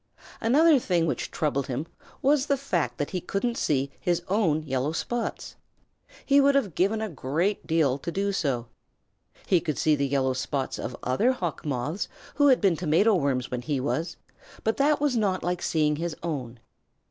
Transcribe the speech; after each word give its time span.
Another 0.39 0.79
thing 0.79 1.05
which 1.05 1.29
troubled 1.29 1.67
him 1.67 1.85
was 2.23 2.47
the 2.47 2.57
fact 2.57 2.97
that 2.97 3.11
he 3.11 3.21
couldn't 3.21 3.55
see 3.55 3.91
his 3.99 4.23
own 4.29 4.63
yellow 4.63 4.93
spots. 4.93 5.57
He 6.25 6.41
would 6.41 6.55
have 6.55 6.73
given 6.73 7.01
a 7.01 7.07
great 7.07 7.67
deal 7.67 7.99
to 7.99 8.11
do 8.11 8.31
so. 8.31 8.65
He 9.45 9.61
could 9.61 9.77
see 9.77 9.95
the 9.95 10.07
yellow 10.07 10.33
spots 10.33 10.79
of 10.79 10.97
other 11.03 11.33
Hawk 11.33 11.63
Moths 11.67 12.07
who 12.33 12.47
had 12.47 12.59
been 12.59 12.75
Tomato 12.75 13.13
Worms 13.13 13.51
when 13.51 13.61
he 13.61 13.79
was, 13.79 14.17
but 14.63 14.77
that 14.77 14.99
was 14.99 15.15
not 15.15 15.43
like 15.43 15.61
seeing 15.61 15.97
his 15.97 16.15
own. 16.23 16.59